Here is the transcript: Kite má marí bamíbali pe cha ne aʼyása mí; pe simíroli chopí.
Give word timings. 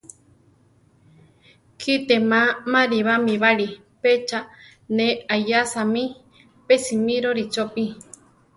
Kite 1.79 2.15
má 2.31 2.41
marí 2.71 2.99
bamíbali 3.07 3.67
pe 4.01 4.11
cha 4.27 4.39
ne 4.95 5.07
aʼyása 5.33 5.81
mí; 5.93 6.03
pe 6.65 6.73
simíroli 6.85 7.43
chopí. 7.53 7.83